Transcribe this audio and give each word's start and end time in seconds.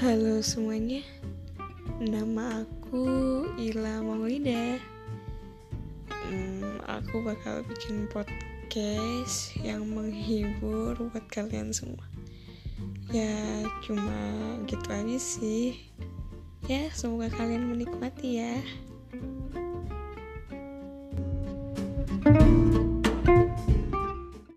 Halo 0.00 0.40
semuanya, 0.40 1.04
nama 2.00 2.64
aku 2.64 3.04
Ila 3.60 4.00
Maulida. 4.00 4.80
Hmm, 6.08 6.80
aku 6.88 7.20
bakal 7.20 7.60
bikin 7.68 8.08
podcast 8.08 9.52
yang 9.60 9.84
menghibur 9.84 10.96
buat 10.96 11.28
kalian 11.28 11.76
semua. 11.76 12.00
Ya, 13.12 13.60
cuma 13.84 14.16
gitu 14.64 14.88
aja 14.88 15.20
sih. 15.20 15.92
Ya, 16.64 16.88
semoga 16.96 17.28
kalian 17.36 17.68
menikmati 17.68 18.40
ya. 18.40 18.56